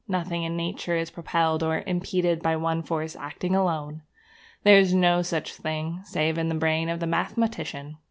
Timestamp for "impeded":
1.85-2.41